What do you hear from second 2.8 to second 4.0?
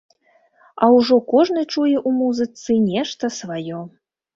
нешта сваё.